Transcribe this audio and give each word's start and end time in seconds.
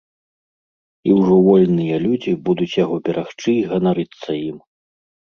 І 1.09 1.11
ўжо 1.17 1.35
вольныя 1.47 1.99
людзі 2.05 2.31
будуць 2.47 2.77
яго 2.83 2.95
берагчы 3.09 3.43
й 3.57 3.67
ганарыцца 3.75 4.29
ім. 4.49 4.57